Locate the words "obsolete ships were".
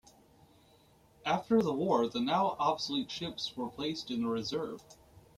2.57-3.69